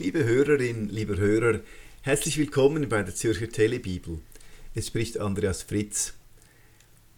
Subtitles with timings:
[0.00, 1.60] Liebe Hörerin, lieber Hörer,
[2.00, 4.20] herzlich willkommen bei der Zürcher Telebibel.
[4.74, 6.14] Es spricht Andreas Fritz.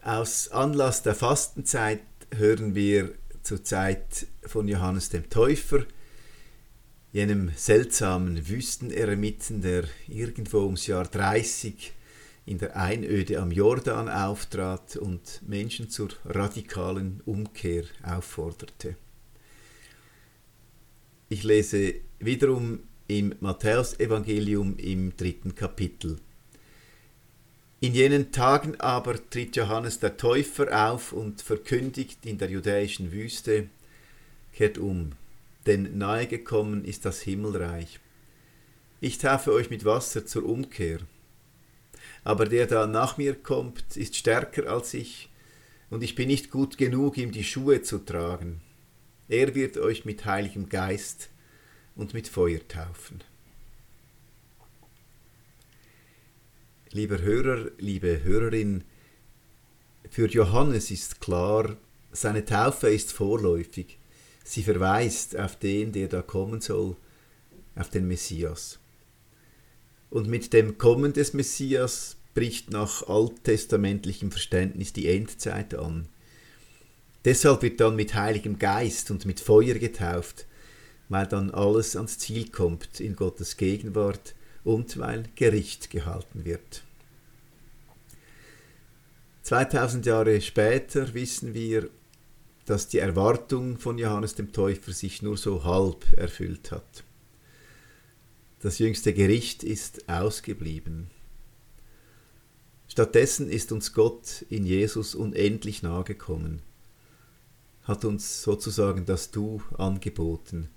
[0.00, 2.00] Aus Anlass der Fastenzeit
[2.34, 3.12] hören wir
[3.42, 5.84] zur Zeit von Johannes dem Täufer,
[7.12, 11.92] jenem seltsamen Wüsteneremiten, der irgendwo ums Jahr 30
[12.46, 18.96] in der Einöde am Jordan auftrat und Menschen zur radikalen Umkehr aufforderte.
[21.28, 26.18] Ich lese wiederum im Matthäusevangelium im dritten Kapitel.
[27.80, 33.68] In jenen Tagen aber tritt Johannes der Täufer auf und verkündigt in der judäischen Wüste,
[34.52, 35.12] kehrt um,
[35.66, 37.98] denn nahe gekommen ist das Himmelreich.
[39.00, 40.98] Ich taufe euch mit Wasser zur Umkehr.
[42.22, 45.30] Aber der da nach mir kommt, ist stärker als ich,
[45.88, 48.60] und ich bin nicht gut genug, ihm die Schuhe zu tragen.
[49.28, 51.30] Er wird euch mit Heiligem Geist
[52.00, 53.22] und mit Feuer taufen.
[56.92, 58.84] Lieber Hörer, liebe Hörerin,
[60.08, 61.76] für Johannes ist klar,
[62.10, 63.98] seine Taufe ist vorläufig.
[64.42, 66.96] Sie verweist auf den, der da kommen soll,
[67.76, 68.80] auf den Messias.
[70.08, 76.08] Und mit dem Kommen des Messias bricht nach alttestamentlichem Verständnis die Endzeit an.
[77.26, 80.46] Deshalb wird dann mit Heiligem Geist und mit Feuer getauft,
[81.10, 86.82] weil dann alles ans Ziel kommt in Gottes Gegenwart und weil Gericht gehalten wird.
[89.42, 91.90] 2000 Jahre später wissen wir,
[92.64, 97.04] dass die Erwartung von Johannes dem Täufer sich nur so halb erfüllt hat.
[98.60, 101.10] Das jüngste Gericht ist ausgeblieben.
[102.88, 106.62] Stattdessen ist uns Gott in Jesus unendlich nahe gekommen
[107.90, 110.68] hat uns sozusagen das Du angeboten,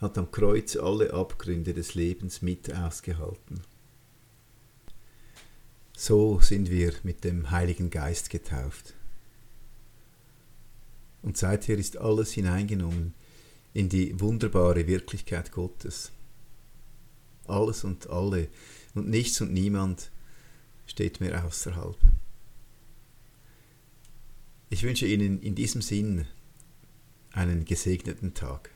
[0.00, 3.60] hat am Kreuz alle Abgründe des Lebens mit ausgehalten.
[5.94, 8.94] So sind wir mit dem Heiligen Geist getauft.
[11.20, 13.12] Und seither ist alles hineingenommen
[13.74, 16.12] in die wunderbare Wirklichkeit Gottes.
[17.46, 18.48] Alles und alle
[18.94, 20.10] und nichts und niemand
[20.86, 21.98] steht mehr außerhalb.
[24.70, 26.26] Ich wünsche Ihnen in diesem Sinn
[27.32, 28.70] einen gesegneten Tag.